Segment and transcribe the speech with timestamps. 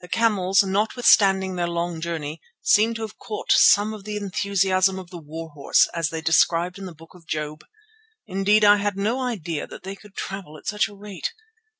[0.00, 5.10] The camels, notwithstanding their long journey, seemed to have caught some of the enthusiasm of
[5.10, 7.62] the war horse as described in the Book of Job;
[8.26, 11.32] indeed I had no idea that they could travel at such a rate.